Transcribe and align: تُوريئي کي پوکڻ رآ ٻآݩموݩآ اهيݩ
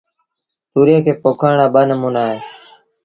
تُوريئي 0.71 0.99
کي 1.05 1.13
پوکڻ 1.21 1.51
رآ 1.59 1.67
ٻآݩموݩآ 1.73 2.23
اهيݩ 2.29 2.41